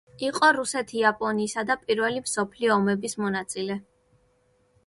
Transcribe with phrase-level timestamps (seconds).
[0.27, 3.77] იყო რუსეთ-იაპონიისა და პირველი მსოფლიო ომების მონაწილე.